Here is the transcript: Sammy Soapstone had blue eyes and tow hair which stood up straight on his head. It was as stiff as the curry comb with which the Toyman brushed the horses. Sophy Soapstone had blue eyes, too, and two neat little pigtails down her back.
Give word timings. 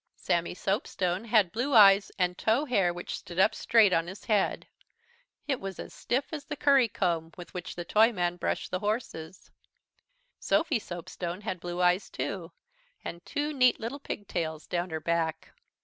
Sammy 0.15 0.55
Soapstone 0.55 1.23
had 1.25 1.51
blue 1.51 1.75
eyes 1.75 2.11
and 2.17 2.35
tow 2.35 2.65
hair 2.65 2.91
which 2.91 3.19
stood 3.19 3.37
up 3.37 3.53
straight 3.53 3.93
on 3.93 4.07
his 4.07 4.25
head. 4.25 4.67
It 5.47 5.59
was 5.59 5.77
as 5.77 5.93
stiff 5.93 6.33
as 6.33 6.43
the 6.43 6.55
curry 6.55 6.87
comb 6.87 7.31
with 7.37 7.53
which 7.53 7.75
the 7.75 7.85
Toyman 7.85 8.37
brushed 8.37 8.71
the 8.71 8.79
horses. 8.79 9.51
Sophy 10.39 10.79
Soapstone 10.79 11.41
had 11.41 11.59
blue 11.59 11.83
eyes, 11.83 12.09
too, 12.09 12.51
and 13.05 13.23
two 13.27 13.53
neat 13.53 13.79
little 13.79 13.99
pigtails 13.99 14.65
down 14.65 14.89
her 14.89 14.99
back. 14.99 15.53